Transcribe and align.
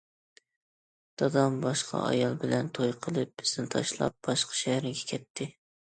دادام 1.21 1.59
باشقا 1.65 1.99
ئايال 2.07 2.37
بىلەن 2.45 2.73
توي 2.79 2.95
قىلىپ 3.07 3.35
بىزنى 3.43 3.69
تاشلاپ 3.77 4.17
باشقا 4.29 4.61
شەھەرگە 4.63 5.09
كەتتى. 5.13 5.51